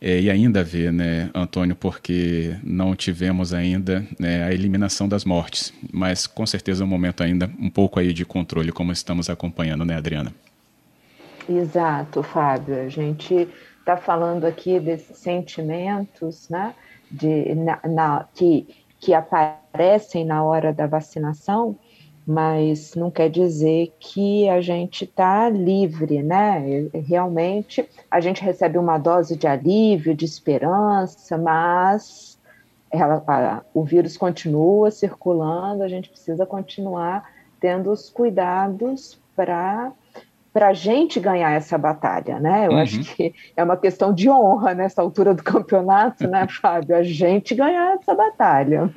é, 0.00 0.20
e 0.20 0.30
ainda 0.30 0.62
vê, 0.62 0.90
né, 0.90 1.30
Antônio, 1.34 1.74
porque 1.74 2.56
não 2.62 2.94
tivemos 2.94 3.52
ainda 3.52 4.06
né, 4.18 4.44
a 4.44 4.52
eliminação 4.52 5.08
das 5.08 5.24
mortes, 5.24 5.72
mas 5.92 6.26
com 6.26 6.46
certeza 6.46 6.84
um 6.84 6.86
momento 6.86 7.22
ainda 7.22 7.50
um 7.58 7.70
pouco 7.70 7.98
aí 7.98 8.12
de 8.12 8.24
controle, 8.24 8.72
como 8.72 8.92
estamos 8.92 9.28
acompanhando, 9.28 9.84
né, 9.84 9.96
Adriana? 9.96 10.32
Exato, 11.48 12.22
Fábio. 12.22 12.80
A 12.80 12.88
gente 12.88 13.48
está 13.80 13.96
falando 13.96 14.44
aqui 14.44 14.78
desses 14.78 15.18
sentimentos, 15.18 16.48
né, 16.48 16.74
de, 17.10 17.54
na, 17.54 17.80
na, 17.84 18.26
que 18.34 18.66
que 19.02 19.12
aparecem 19.12 20.24
na 20.24 20.44
hora 20.44 20.72
da 20.72 20.86
vacinação, 20.86 21.76
mas 22.24 22.94
não 22.94 23.10
quer 23.10 23.28
dizer 23.28 23.92
que 23.98 24.48
a 24.48 24.60
gente 24.60 25.02
está 25.02 25.50
livre, 25.50 26.22
né? 26.22 26.88
Realmente 26.94 27.84
a 28.08 28.20
gente 28.20 28.40
recebe 28.44 28.78
uma 28.78 28.98
dose 28.98 29.36
de 29.36 29.44
alívio, 29.44 30.14
de 30.14 30.24
esperança, 30.24 31.36
mas 31.36 32.38
ela, 32.92 33.24
a, 33.26 33.62
o 33.74 33.82
vírus 33.82 34.16
continua 34.16 34.88
circulando, 34.92 35.82
a 35.82 35.88
gente 35.88 36.08
precisa 36.08 36.46
continuar 36.46 37.28
tendo 37.58 37.90
os 37.90 38.08
cuidados 38.08 39.20
para 39.34 39.90
para 40.52 40.68
a 40.68 40.72
gente 40.72 41.18
ganhar 41.18 41.52
essa 41.52 41.78
batalha, 41.78 42.38
né? 42.38 42.66
Eu 42.66 42.72
uhum. 42.72 42.78
acho 42.78 43.00
que 43.00 43.34
é 43.56 43.64
uma 43.64 43.76
questão 43.76 44.12
de 44.12 44.28
honra 44.28 44.74
nessa 44.74 45.00
altura 45.00 45.32
do 45.32 45.42
campeonato, 45.42 46.28
né, 46.28 46.46
Fábio? 46.60 46.94
A 46.94 47.02
gente 47.02 47.54
ganhar 47.54 47.94
essa 47.94 48.14
batalha. 48.14 48.90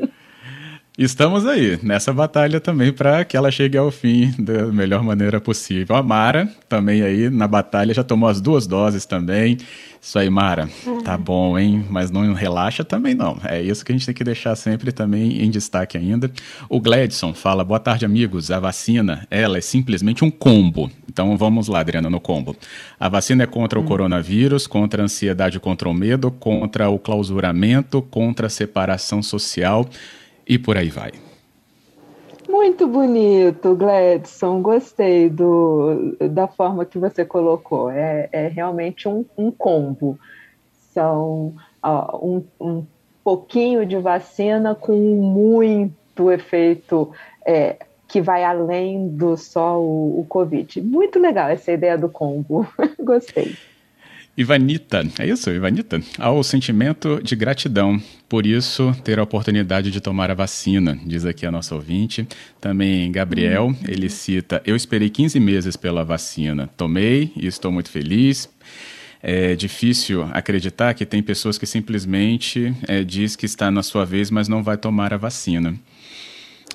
Estamos 0.98 1.46
aí, 1.46 1.78
nessa 1.84 2.14
batalha 2.14 2.62
também 2.62 2.94
para 2.94 3.26
que 3.26 3.36
ela 3.36 3.52
chegue 3.52 3.78
ao 3.78 3.92
fim 3.92 4.34
da 4.40 4.68
melhor 4.68 5.04
maneira 5.04 5.42
possível. 5.42 5.94
A 5.94 6.02
Mara 6.02 6.48
também 6.70 7.02
aí 7.02 7.30
na 7.30 7.50
batalha 7.50 7.94
já 7.94 8.02
tomou 8.02 8.30
as 8.30 8.40
duas 8.40 8.66
doses 8.66 9.06
também. 9.06 9.58
Isso 10.02 10.18
aí, 10.18 10.30
Mara. 10.30 10.70
Tá 11.04 11.18
bom, 11.18 11.60
hein? 11.60 11.84
Mas 11.90 12.12
não 12.12 12.34
relaxa 12.34 12.82
também 12.86 13.14
não. 13.14 13.38
É 13.44 13.62
isso 13.62 13.84
que 13.84 13.92
a 13.92 13.96
gente 13.96 14.06
tem 14.06 14.16
que 14.16 14.24
deixar 14.24 14.56
sempre 14.56 14.94
também 14.94 15.44
em 15.44 15.50
destaque 15.50 15.98
ainda. 15.98 16.32
O 16.70 16.80
Gladson 16.80 17.34
fala: 17.34 17.66
"Boa 17.66 17.80
tarde, 17.80 18.06
amigos. 18.06 18.50
A 18.50 18.60
vacina, 18.62 19.28
ela 19.30 19.58
é 19.58 19.62
simplesmente 19.62 20.24
um 20.24 20.32
combo. 20.32 20.90
Então 21.10 21.36
vamos 21.36 21.68
lá, 21.68 21.82
Adriana, 21.82 22.10
no 22.10 22.22
combo. 22.22 22.56
A 22.98 23.10
vacina 23.10 23.44
é 23.44 23.48
contra 23.48 23.78
o 23.78 23.82
hum. 23.82 23.86
coronavírus, 23.86 24.66
contra 24.66 25.02
a 25.02 25.06
ansiedade, 25.06 25.60
contra 25.60 25.90
o 25.90 25.94
medo, 25.94 26.32
contra 26.32 26.88
o 26.88 26.98
clausuramento, 26.98 28.02
contra 28.02 28.48
a 28.48 28.50
separação 28.50 29.22
social 29.22 29.90
e 30.48 30.58
por 30.58 30.78
aí 30.78 30.90
vai. 30.90 31.12
Muito 32.48 32.88
bonito, 32.88 33.76
Gladson. 33.76 34.62
Gostei 34.62 35.30
do, 35.30 36.16
da 36.32 36.48
forma 36.48 36.86
que 36.86 37.00
você 37.00 37.26
colocou. 37.26 37.90
É, 37.90 38.30
é 38.32 38.48
realmente 38.48 39.08
um, 39.08 39.26
um 39.38 39.52
combo. 39.52 40.18
São 40.94 41.56
ó, 41.82 42.18
um, 42.18 42.44
um 42.60 42.86
pouquinho 43.24 43.86
de 43.86 43.98
vacina 43.98 44.76
com 44.76 44.96
muito 44.96 46.32
efeito 46.32 47.12
é, 47.46 47.78
que 48.08 48.22
vai 48.22 48.44
além 48.44 49.08
do 49.10 49.36
só 49.36 49.82
o, 49.82 50.20
o 50.20 50.26
Covid. 50.30 50.82
Muito 50.82 51.20
legal 51.20 51.50
essa 51.50 51.72
ideia 51.72 51.98
do 51.98 52.08
combo. 52.08 52.68
Gostei. 53.02 53.56
Ivanita, 54.38 55.08
é 55.18 55.28
isso, 55.28 55.50
Ivanita? 55.50 56.02
Ao 56.20 56.44
sentimento 56.44 57.22
de 57.24 57.38
gratidão, 57.38 58.02
por 58.28 58.46
isso 58.46 58.94
ter 59.02 59.18
a 59.18 59.24
oportunidade 59.24 59.90
de 59.90 60.02
tomar 60.02 60.30
a 60.30 60.34
vacina, 60.34 61.00
diz 61.06 61.24
aqui 61.24 61.46
a 61.46 61.52
nossa 61.52 61.74
ouvinte. 61.74 62.28
Também 62.60 63.10
Gabriel, 63.14 63.68
hum. 63.68 63.76
ele 63.88 64.10
cita: 64.10 64.62
Eu 64.66 64.76
esperei 64.76 65.10
15 65.10 65.40
meses 65.40 65.78
pela 65.78 66.04
vacina, 66.04 66.70
tomei 66.76 67.32
e 67.38 67.48
estou 67.48 67.72
muito 67.72 67.90
feliz. 67.90 68.50
É 69.24 69.56
difícil 69.56 70.24
acreditar 70.34 70.94
que 70.94 71.06
tem 71.06 71.24
pessoas 71.24 71.58
que 71.58 71.66
simplesmente 71.66 72.76
é, 72.90 73.06
diz 73.06 73.38
que 73.38 73.46
está 73.46 73.72
na 73.72 73.82
sua 73.82 74.06
vez, 74.06 74.30
mas 74.30 74.50
não 74.50 74.62
vai 74.62 74.78
tomar 74.78 75.14
a 75.14 75.18
vacina. 75.18 75.74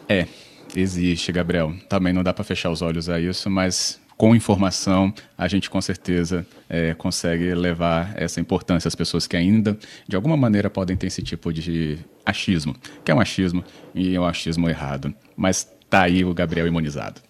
É, 0.09 0.27
existe, 0.75 1.31
Gabriel. 1.31 1.75
Também 1.91 2.13
não 2.13 2.23
dá 2.23 2.33
para 2.33 2.43
fechar 2.43 2.71
os 2.71 2.81
olhos 2.81 3.11
a 3.11 3.21
isso, 3.21 3.51
mas 3.51 4.00
com 4.21 4.37
informação, 4.37 5.15
a 5.39 5.49
gente 5.49 5.71
com 5.71 5.81
certeza 5.81 6.47
é, 6.69 6.93
consegue 6.93 7.55
levar 7.55 8.13
essa 8.19 8.39
importância 8.39 8.87
às 8.87 8.95
pessoas 8.95 9.27
que 9.27 9.35
ainda, 9.35 9.79
de 10.07 10.15
alguma 10.15 10.37
maneira, 10.37 10.69
podem 10.69 10.95
ter 10.95 11.07
esse 11.07 11.23
tipo 11.23 11.51
de 11.51 11.99
achismo, 12.23 12.77
que 13.03 13.11
é 13.11 13.15
um 13.15 13.19
achismo 13.19 13.65
e 13.95 14.15
é 14.15 14.21
um 14.21 14.27
achismo 14.27 14.69
errado. 14.69 15.15
Mas 15.35 15.67
tá 15.89 16.03
aí 16.03 16.23
o 16.23 16.35
Gabriel 16.35 16.67
imunizado. 16.67 17.23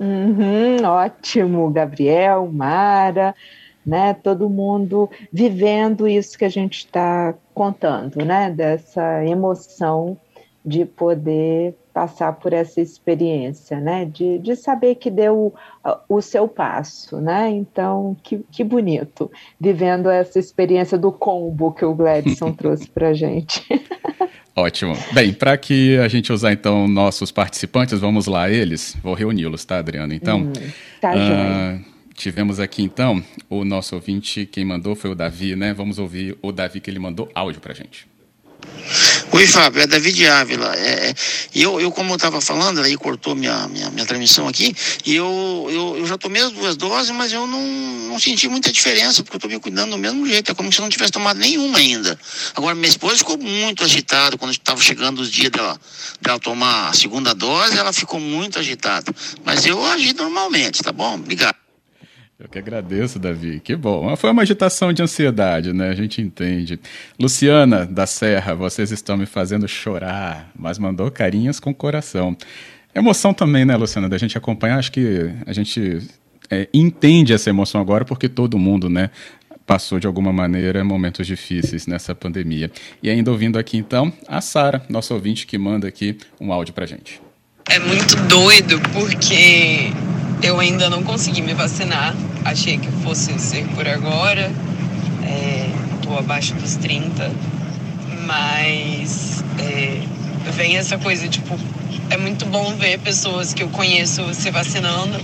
Uhum, 0.00 0.82
ótimo, 0.82 1.70
Gabriel, 1.70 2.50
Mara, 2.50 3.34
né? 3.84 4.14
Todo 4.14 4.48
mundo 4.48 5.10
vivendo 5.30 6.08
isso 6.08 6.38
que 6.38 6.46
a 6.46 6.50
gente 6.50 6.78
está 6.78 7.34
contando, 7.52 8.24
né? 8.24 8.48
Dessa 8.50 9.22
emoção 9.26 10.16
de 10.64 10.86
poder 10.86 11.76
passar 11.92 12.32
por 12.34 12.52
essa 12.52 12.80
experiência, 12.80 13.78
né? 13.80 14.04
De, 14.04 14.38
de 14.38 14.56
saber 14.56 14.94
que 14.96 15.10
deu 15.10 15.54
o, 16.08 16.16
o 16.16 16.22
seu 16.22 16.48
passo, 16.48 17.20
né? 17.20 17.50
Então, 17.50 18.16
que, 18.22 18.40
que 18.50 18.64
bonito, 18.64 19.30
vivendo 19.60 20.08
essa 20.08 20.38
experiência 20.38 20.96
do 20.96 21.12
combo 21.12 21.72
que 21.72 21.84
o 21.84 21.94
Gladson 21.94 22.52
trouxe 22.54 22.88
para 22.88 23.08
a 23.08 23.14
gente. 23.14 23.64
Ótimo. 24.54 24.94
Bem, 25.12 25.32
para 25.32 25.56
que 25.56 25.96
a 25.98 26.08
gente 26.08 26.32
usar 26.32 26.52
então 26.52 26.86
nossos 26.86 27.30
participantes, 27.30 27.98
vamos 27.98 28.26
lá 28.26 28.50
eles. 28.50 28.96
Vou 29.02 29.14
reuni-los, 29.14 29.64
tá, 29.64 29.78
Adriana? 29.78 30.14
Então, 30.14 30.40
hum, 30.40 30.52
tá 31.00 31.12
uh, 31.14 31.84
tivemos 32.14 32.60
aqui 32.60 32.82
então 32.82 33.22
o 33.48 33.64
nosso 33.64 33.94
ouvinte, 33.94 34.46
quem 34.46 34.64
mandou 34.64 34.94
foi 34.94 35.10
o 35.10 35.14
Davi, 35.14 35.56
né? 35.56 35.72
Vamos 35.72 35.98
ouvir 35.98 36.36
o 36.42 36.52
Davi 36.52 36.80
que 36.80 36.90
ele 36.90 36.98
mandou 36.98 37.30
áudio 37.34 37.60
para 37.60 37.72
gente. 37.72 38.06
Oi, 39.34 39.46
Fábio, 39.46 39.80
é 39.80 39.86
David 39.86 40.26
Ávila. 40.26 40.76
É, 40.76 41.08
é 41.08 41.14
eu, 41.54 41.80
eu, 41.80 41.90
como 41.90 42.12
eu 42.12 42.16
estava 42.16 42.38
falando, 42.38 42.82
aí 42.82 42.94
cortou 42.98 43.34
minha, 43.34 43.66
minha, 43.68 43.88
minha 43.88 44.04
transmissão 44.04 44.46
aqui, 44.46 44.76
e 45.06 45.14
eu, 45.14 45.68
eu, 45.70 45.96
eu 45.96 46.06
já 46.06 46.18
tomei 46.18 46.42
as 46.42 46.52
duas 46.52 46.76
doses, 46.76 47.10
mas 47.12 47.32
eu 47.32 47.46
não, 47.46 47.62
não 48.10 48.20
senti 48.20 48.46
muita 48.46 48.70
diferença, 48.70 49.22
porque 49.22 49.36
eu 49.36 49.38
estou 49.38 49.50
me 49.50 49.58
cuidando 49.58 49.92
do 49.92 49.98
mesmo 49.98 50.26
jeito. 50.26 50.52
É 50.52 50.54
como 50.54 50.70
se 50.70 50.78
eu 50.78 50.82
não 50.82 50.90
tivesse 50.90 51.12
tomado 51.12 51.38
nenhuma 51.38 51.78
ainda. 51.78 52.18
Agora, 52.54 52.74
minha 52.74 52.88
esposa 52.88 53.16
ficou 53.16 53.38
muito 53.38 53.82
agitada 53.82 54.36
quando 54.36 54.50
estava 54.50 54.82
chegando 54.82 55.20
os 55.20 55.30
dias 55.30 55.50
dela, 55.50 55.80
dela 56.20 56.38
tomar 56.38 56.90
a 56.90 56.92
segunda 56.92 57.34
dose, 57.34 57.78
ela 57.78 57.92
ficou 57.92 58.20
muito 58.20 58.58
agitada. 58.58 59.10
Mas 59.46 59.64
eu 59.64 59.82
agi 59.82 60.12
normalmente, 60.12 60.82
tá 60.82 60.92
bom? 60.92 61.14
Obrigado. 61.14 61.61
Eu 62.42 62.48
que 62.48 62.58
agradeço, 62.58 63.20
Davi. 63.20 63.60
Que 63.60 63.76
bom. 63.76 64.16
Foi 64.16 64.28
uma 64.28 64.42
agitação 64.42 64.92
de 64.92 65.00
ansiedade, 65.00 65.72
né? 65.72 65.90
A 65.90 65.94
gente 65.94 66.20
entende. 66.20 66.80
Luciana 67.16 67.86
da 67.86 68.04
Serra, 68.04 68.52
vocês 68.52 68.90
estão 68.90 69.16
me 69.16 69.26
fazendo 69.26 69.68
chorar, 69.68 70.50
mas 70.58 70.76
mandou 70.76 71.08
carinhos 71.08 71.60
com 71.60 71.72
coração. 71.72 72.36
Emoção 72.92 73.32
também, 73.32 73.64
né, 73.64 73.76
Luciana, 73.76 74.08
da 74.08 74.18
gente 74.18 74.36
acompanhar. 74.36 74.80
Acho 74.80 74.90
que 74.90 75.30
a 75.46 75.52
gente 75.52 76.00
é, 76.50 76.68
entende 76.74 77.32
essa 77.32 77.48
emoção 77.48 77.80
agora 77.80 78.04
porque 78.04 78.28
todo 78.28 78.58
mundo, 78.58 78.90
né, 78.90 79.10
passou 79.64 80.00
de 80.00 80.08
alguma 80.08 80.32
maneira 80.32 80.82
momentos 80.82 81.24
difíceis 81.24 81.86
nessa 81.86 82.12
pandemia. 82.12 82.72
E 83.00 83.08
ainda 83.08 83.30
ouvindo 83.30 83.56
aqui 83.56 83.76
então 83.76 84.12
a 84.26 84.40
Sara, 84.40 84.84
nossa 84.88 85.14
ouvinte 85.14 85.46
que 85.46 85.56
manda 85.56 85.86
aqui 85.86 86.18
um 86.40 86.52
áudio 86.52 86.74
pra 86.74 86.86
gente. 86.86 87.22
É 87.68 87.78
muito 87.78 88.16
doido 88.26 88.80
porque 88.92 89.92
eu 90.42 90.58
ainda 90.58 90.90
não 90.90 91.04
consegui 91.04 91.40
me 91.40 91.54
vacinar. 91.54 92.16
Achei 92.44 92.78
que 92.78 92.90
fosse 93.02 93.38
ser 93.38 93.64
por 93.68 93.86
agora. 93.86 94.50
Estou 95.94 96.16
é, 96.16 96.18
abaixo 96.18 96.54
dos 96.54 96.76
30. 96.76 97.30
Mas 98.26 99.44
é, 99.58 100.00
vem 100.52 100.76
essa 100.76 100.98
coisa, 100.98 101.28
tipo, 101.28 101.58
é 102.10 102.16
muito 102.16 102.44
bom 102.46 102.74
ver 102.76 102.98
pessoas 102.98 103.54
que 103.54 103.62
eu 103.62 103.68
conheço 103.68 104.34
se 104.34 104.50
vacinando. 104.50 105.20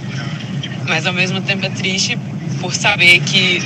Mas 0.88 1.06
ao 1.06 1.12
mesmo 1.12 1.40
tempo 1.40 1.66
é 1.66 1.70
triste 1.70 2.18
por 2.60 2.74
saber 2.74 3.20
que 3.20 3.62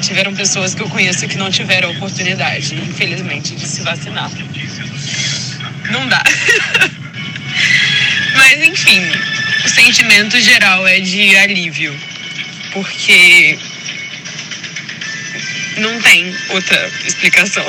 tiveram 0.00 0.34
pessoas 0.34 0.74
que 0.74 0.82
eu 0.82 0.88
conheço 0.88 1.26
que 1.26 1.36
não 1.36 1.50
tiveram 1.50 1.90
oportunidade, 1.90 2.74
infelizmente, 2.74 3.54
de 3.54 3.66
se 3.66 3.82
vacinar. 3.82 4.30
Não 5.90 6.08
dá. 6.08 6.22
Mas 8.36 8.66
enfim, 8.66 9.00
o 9.64 9.68
sentimento 9.68 10.40
geral 10.40 10.86
é 10.86 11.00
de 11.00 11.36
alívio, 11.36 11.94
porque 12.74 13.56
não 15.80 16.00
tem 16.02 16.34
outra 16.52 16.86
explicação. 17.06 17.64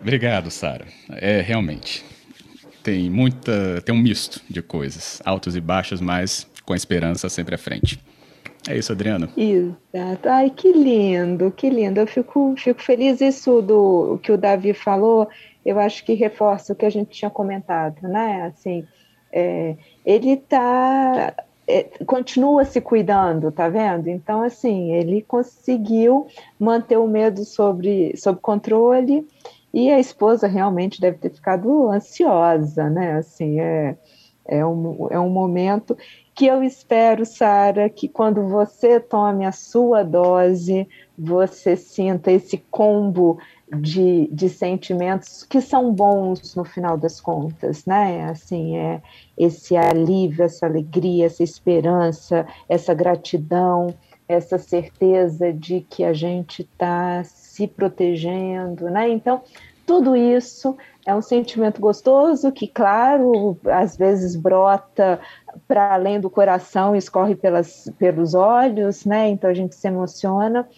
Obrigado, 0.00 0.50
Sara. 0.50 0.86
É 1.12 1.40
realmente 1.40 2.04
tem 2.82 3.08
muita, 3.08 3.80
tem 3.82 3.94
um 3.94 3.98
misto 3.98 4.40
de 4.48 4.60
coisas, 4.60 5.22
altos 5.24 5.56
e 5.56 5.60
baixos, 5.60 6.00
mas 6.00 6.46
com 6.64 6.72
a 6.72 6.76
esperança 6.76 7.28
sempre 7.28 7.54
à 7.54 7.58
frente. 7.58 7.98
É 8.68 8.76
isso, 8.76 8.92
Adriano. 8.92 9.28
Exato. 9.36 10.28
Ai, 10.28 10.50
que 10.50 10.70
lindo, 10.72 11.50
que 11.50 11.70
lindo. 11.70 12.00
Eu 12.00 12.06
fico, 12.06 12.54
fico 12.58 12.82
feliz 12.82 13.20
isso 13.20 13.62
do 13.62 14.18
que 14.22 14.30
o 14.30 14.36
Davi 14.36 14.74
falou 14.74 15.28
eu 15.64 15.78
acho 15.78 16.04
que 16.04 16.14
reforça 16.14 16.72
o 16.72 16.76
que 16.76 16.86
a 16.86 16.90
gente 16.90 17.10
tinha 17.10 17.30
comentado, 17.30 18.00
né? 18.08 18.42
Assim, 18.42 18.86
é, 19.32 19.76
ele 20.04 20.36
tá 20.36 21.34
é, 21.36 21.44
continua 22.06 22.64
se 22.64 22.80
cuidando, 22.80 23.50
tá 23.52 23.68
vendo? 23.68 24.08
Então, 24.08 24.42
assim, 24.42 24.92
ele 24.92 25.22
conseguiu 25.22 26.26
manter 26.58 26.96
o 26.96 27.06
medo 27.06 27.44
sobre, 27.44 28.16
sob 28.16 28.40
controle 28.40 29.26
e 29.72 29.90
a 29.90 29.98
esposa 30.00 30.46
realmente 30.46 31.00
deve 31.00 31.18
ter 31.18 31.30
ficado 31.30 31.88
ansiosa, 31.88 32.90
né? 32.90 33.18
Assim, 33.18 33.60
é, 33.60 33.96
é, 34.46 34.66
um, 34.66 35.08
é 35.10 35.18
um 35.18 35.30
momento 35.30 35.96
que 36.40 36.46
eu 36.46 36.64
espero, 36.64 37.26
Sara, 37.26 37.90
que 37.90 38.08
quando 38.08 38.48
você 38.48 38.98
tome 38.98 39.44
a 39.44 39.52
sua 39.52 40.02
dose, 40.02 40.88
você 41.18 41.76
sinta 41.76 42.32
esse 42.32 42.56
combo 42.70 43.38
de, 43.70 44.26
de 44.32 44.48
sentimentos 44.48 45.44
que 45.44 45.60
são 45.60 45.92
bons 45.92 46.54
no 46.54 46.64
final 46.64 46.96
das 46.96 47.20
contas, 47.20 47.84
né? 47.84 48.24
Assim, 48.24 48.74
é 48.78 49.02
esse 49.36 49.76
alívio, 49.76 50.42
essa 50.42 50.64
alegria, 50.64 51.26
essa 51.26 51.42
esperança, 51.42 52.46
essa 52.70 52.94
gratidão, 52.94 53.94
essa 54.26 54.56
certeza 54.56 55.52
de 55.52 55.82
que 55.82 56.04
a 56.04 56.14
gente 56.14 56.62
está 56.62 57.22
se 57.22 57.66
protegendo, 57.66 58.88
né? 58.88 59.10
Então, 59.10 59.42
tudo 59.90 60.14
isso 60.14 60.76
é 61.04 61.12
um 61.12 61.20
sentimento 61.20 61.80
gostoso 61.80 62.52
que, 62.52 62.68
claro, 62.68 63.58
às 63.66 63.96
vezes 63.96 64.36
brota 64.36 65.18
para 65.66 65.94
além 65.94 66.20
do 66.20 66.30
coração, 66.30 66.94
escorre 66.94 67.34
pelas, 67.34 67.92
pelos 67.98 68.32
olhos, 68.32 69.04
né? 69.04 69.28
Então 69.30 69.50
a 69.50 69.52
gente 69.52 69.74
se 69.74 69.88
emociona, 69.88 70.68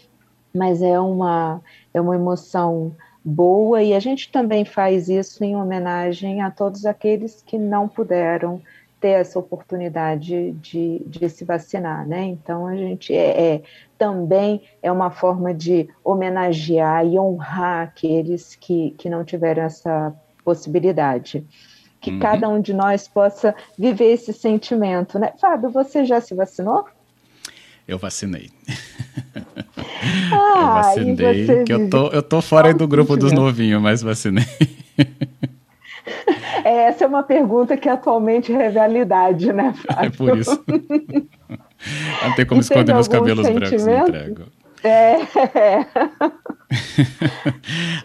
mas 0.54 0.80
é 0.80 0.98
uma, 0.98 1.60
é 1.92 2.00
uma 2.00 2.14
emoção 2.14 2.96
boa 3.22 3.82
e 3.82 3.92
a 3.92 4.00
gente 4.00 4.32
também 4.32 4.64
faz 4.64 5.10
isso 5.10 5.44
em 5.44 5.56
homenagem 5.56 6.40
a 6.40 6.50
todos 6.50 6.86
aqueles 6.86 7.42
que 7.42 7.58
não 7.58 7.86
puderam 7.86 8.62
ter 9.02 9.08
essa 9.08 9.36
oportunidade 9.36 10.52
de, 10.52 11.02
de 11.04 11.28
se 11.28 11.44
vacinar, 11.44 12.06
né? 12.06 12.22
Então 12.22 12.68
a 12.68 12.76
gente 12.76 13.12
é, 13.12 13.54
é, 13.54 13.62
também 13.98 14.62
é 14.80 14.92
uma 14.92 15.10
forma 15.10 15.52
de 15.52 15.88
homenagear 16.04 17.04
e 17.04 17.18
honrar 17.18 17.88
aqueles 17.88 18.54
que, 18.54 18.94
que 18.96 19.10
não 19.10 19.24
tiveram 19.24 19.64
essa 19.64 20.14
possibilidade. 20.44 21.44
Que 22.00 22.12
uhum. 22.12 22.20
cada 22.20 22.48
um 22.48 22.60
de 22.60 22.72
nós 22.72 23.08
possa 23.08 23.52
viver 23.76 24.12
esse 24.12 24.32
sentimento, 24.32 25.18
né? 25.18 25.32
Fábio, 25.40 25.68
você 25.68 26.04
já 26.04 26.20
se 26.20 26.32
vacinou? 26.32 26.86
Eu 27.86 27.98
vacinei. 27.98 28.50
Ah, 30.32 30.94
eu 30.96 31.14
vacinei. 31.14 31.64
Que 31.64 31.72
eu, 31.72 31.88
tô, 31.88 32.08
eu 32.08 32.22
tô 32.22 32.42
fora 32.42 32.74
do 32.74 32.88
grupo 32.88 33.16
dos 33.16 33.32
novinhos, 33.32 33.80
mas 33.80 34.02
vacinei. 34.02 34.44
É, 36.64 36.88
essa 36.88 37.04
é 37.04 37.06
uma 37.06 37.22
pergunta 37.22 37.76
que 37.76 37.88
atualmente 37.88 38.52
é 38.52 38.68
realidade, 38.68 39.52
né, 39.52 39.74
Fábio? 39.74 40.06
É 40.06 40.10
por 40.10 40.38
isso. 40.38 40.64
Não 42.22 42.34
tem 42.36 42.46
como 42.46 42.60
e 42.60 42.62
esconder 42.62 42.94
meus 42.94 43.08
cabelos 43.08 43.48
brancos, 43.48 43.84
me 43.84 43.98
entrego. 43.98 44.44
É, 44.84 45.14
é. 45.56 45.86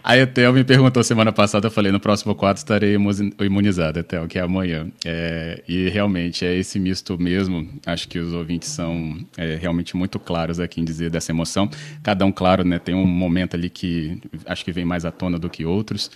a 0.02 0.16
Etel 0.16 0.52
me 0.52 0.62
perguntou 0.62 1.02
semana 1.02 1.32
passada, 1.32 1.66
eu 1.66 1.70
falei, 1.70 1.90
no 1.90 1.98
próximo 1.98 2.36
quadro 2.36 2.58
estarei 2.58 2.96
imunizado, 3.40 3.98
Etel, 3.98 4.28
que 4.28 4.38
é 4.38 4.42
amanhã. 4.42 4.88
É, 5.04 5.62
e 5.66 5.88
realmente 5.88 6.44
é 6.46 6.54
esse 6.54 6.78
misto 6.78 7.18
mesmo, 7.18 7.68
acho 7.84 8.08
que 8.08 8.18
os 8.18 8.32
ouvintes 8.32 8.68
são 8.68 9.18
é, 9.36 9.56
realmente 9.56 9.96
muito 9.96 10.20
claros 10.20 10.60
aqui 10.60 10.80
em 10.80 10.84
dizer 10.84 11.10
dessa 11.10 11.32
emoção. 11.32 11.68
Cada 12.02 12.24
um, 12.24 12.30
claro, 12.30 12.64
né, 12.64 12.78
tem 12.78 12.94
um 12.94 13.06
momento 13.06 13.54
ali 13.54 13.68
que 13.68 14.20
acho 14.46 14.64
que 14.64 14.70
vem 14.70 14.84
mais 14.84 15.04
à 15.04 15.10
tona 15.10 15.38
do 15.38 15.50
que 15.50 15.64
outros, 15.64 16.10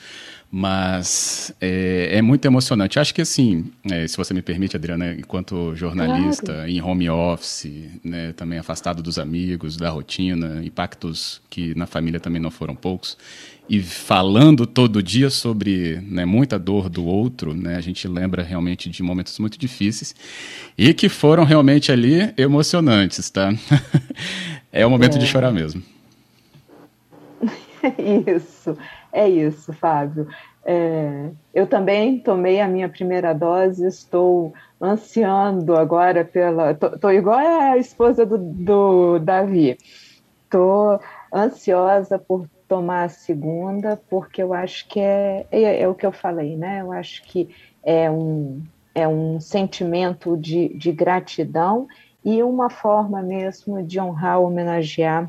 mas 0.55 1.51
é, 1.63 2.11
é, 2.13 2.21
muito 2.21 2.45
emocionante. 2.45 3.01
Acho 3.01 3.15
que 3.15 3.23
assim, 3.23 3.73
é, 3.91 4.07
se 4.07 4.19
você 4.19 4.35
me 4.35 4.43
permite, 4.43 4.77
Adriana, 4.77 5.15
enquanto 5.15 5.75
jornalista 5.75 6.53
claro. 6.53 6.69
em 6.69 6.83
home 6.83 7.09
office, 7.09 7.73
né, 8.05 8.35
também 8.35 8.59
afastado 8.59 9.03
dos 9.03 9.19
amigos, 9.19 9.79
da 9.79 9.89
rotina, 9.89 10.63
impactos 10.63 11.41
que 11.49 11.75
na 11.75 11.87
família 11.87 12.21
também 12.21 12.39
não 12.39 12.51
foram 12.51 12.75
poucos, 12.75 13.17
e 13.67 13.81
falando 13.81 14.67
todo 14.67 15.03
dia 15.03 15.31
sobre 15.31 15.99
né, 16.03 16.27
muita 16.27 16.59
dor 16.59 16.91
do 16.91 17.07
outro, 17.07 17.55
né, 17.55 17.77
a 17.77 17.81
gente 17.81 18.07
lembra 18.07 18.43
realmente 18.43 18.91
de 18.91 19.03
momentos 19.03 19.39
muito 19.39 19.59
difíceis 19.59 20.15
e 20.77 20.93
que 20.93 21.09
foram 21.09 21.45
realmente 21.45 21.91
ali 21.91 22.31
emocionantes, 22.37 23.31
tá? 23.31 23.55
é 24.71 24.85
o 24.85 24.91
momento 24.91 25.17
é. 25.17 25.19
de 25.19 25.27
chorar 25.27 25.51
mesmo. 25.51 25.83
Isso. 28.37 28.77
É 29.13 29.29
isso, 29.29 29.73
Fábio. 29.73 30.27
É, 30.65 31.31
eu 31.53 31.67
também 31.67 32.19
tomei 32.19 32.61
a 32.61 32.69
minha 32.69 32.89
primeira 32.89 33.35
dose, 33.35 33.87
estou 33.87 34.55
ansiando 34.81 35.77
agora 35.77 36.25
pela. 36.25 36.71
Estou 36.71 37.13
igual 37.13 37.39
a 37.39 37.77
esposa 37.77 38.25
do, 38.25 38.39
do 38.39 39.19
Davi. 39.19 39.77
Estou 40.45 41.01
ansiosa 41.33 42.19
por 42.19 42.49
tomar 42.69 43.05
a 43.05 43.09
segunda, 43.09 44.01
porque 44.09 44.43
eu 44.43 44.55
acho 44.55 44.89
que 44.89 44.99
é, 44.99 45.47
é, 45.51 45.83
é, 45.83 45.89
o 45.89 45.95
que 45.95 46.07
eu 46.07 46.13
falei, 46.13 46.57
né? 46.57 46.81
Eu 46.81 46.93
acho 46.93 47.23
que 47.25 47.55
é 47.83 48.11
um, 48.11 48.63
é 48.95 49.07
um 49.07 49.41
sentimento 49.41 50.37
de, 50.39 50.69
de 50.71 50.91
gratidão 50.91 51.87
e 52.25 52.43
uma 52.43 52.71
forma 52.71 53.21
mesmo 53.21 53.83
de 53.83 54.01
honrar, 54.01 54.41
homenagear 54.41 55.29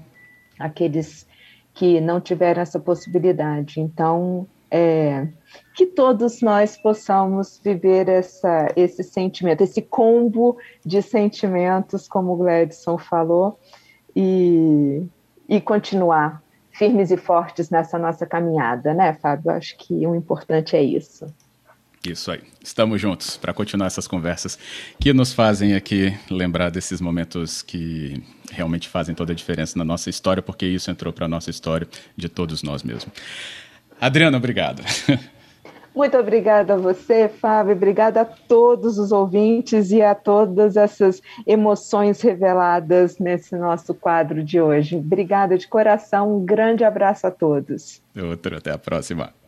aqueles 0.60 1.28
que 1.74 2.00
não 2.00 2.22
tiveram 2.22 2.62
essa 2.62 2.80
possibilidade. 2.80 3.80
Então, 3.80 4.48
é, 4.70 5.28
que 5.76 5.86
todos 5.86 6.42
nós 6.42 6.78
possamos 6.78 7.60
viver 7.64 8.10
essa, 8.10 8.72
esse 8.76 9.04
sentimento, 9.04 9.62
esse 9.62 9.82
combo 9.82 10.58
de 10.86 11.02
sentimentos, 11.02 12.08
como 12.08 12.34
o 12.34 12.38
Gladson 12.38 12.98
falou, 12.98 13.60
e, 14.16 15.04
e 15.48 15.62
continuar 15.62 16.42
firmes 16.72 17.12
e 17.12 17.18
fortes 17.18 17.70
nessa 17.70 18.00
nossa 18.00 18.26
caminhada, 18.26 18.94
né, 18.94 19.14
Fábio? 19.14 19.52
Acho 19.52 19.78
que 19.78 20.06
o 20.08 20.16
importante 20.16 20.76
é 20.76 20.82
isso. 20.82 21.26
Isso 22.06 22.32
aí. 22.32 22.42
Estamos 22.62 23.00
juntos 23.00 23.38
para 23.38 23.54
continuar 23.54 23.88
essas 23.88 24.08
conversas 24.08 24.60
que 25.00 25.14
nos 25.14 25.34
fazem 25.34 25.74
aqui 25.74 26.14
lembrar 26.30 26.70
desses 26.70 27.00
momentos 27.00 27.62
que 27.62 28.22
realmente 28.52 28.90
fazem 28.90 29.16
toda 29.16 29.32
a 29.32 29.36
diferença 29.36 29.78
na 29.78 29.86
nossa 29.86 30.10
história, 30.10 30.44
porque 30.44 30.66
isso 30.66 30.92
entrou 30.92 31.14
para 31.14 31.26
a 31.26 31.30
nossa 31.30 31.50
história 31.50 31.88
de 32.16 32.28
todos 32.28 32.62
nós 32.62 32.84
mesmos. 32.84 33.14
Adriana, 34.02 34.38
obrigado. 34.38 34.84
Muito 35.96 36.18
obrigada 36.18 36.74
a 36.74 36.78
você, 36.78 37.30
Fábio. 37.30 37.74
Obrigada 37.74 38.22
a 38.22 38.26
todos 38.26 38.98
os 38.98 39.12
ouvintes 39.12 39.92
e 39.92 40.02
a 40.02 40.16
todas 40.16 40.76
essas 40.76 41.22
emoções 41.46 42.20
reveladas 42.20 43.20
nesse 43.20 43.56
nosso 43.56 43.94
quadro 43.94 44.44
de 44.44 44.60
hoje. 44.60 44.96
Obrigada 44.96 45.56
de 45.56 45.68
coração. 45.68 46.38
Um 46.38 46.44
grande 46.44 46.84
abraço 46.84 47.28
a 47.28 47.32
todos. 47.32 48.02
Outro, 48.16 48.58
até 48.58 48.72
a 48.72 48.78
próxima. 48.78 49.34